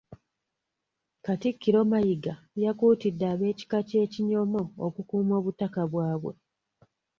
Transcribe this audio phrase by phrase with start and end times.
[1.25, 6.33] Katikkiro Mayiga yakuutidde ab'ekika ky'Ekinyomo okukuuma obutaka bwabwe.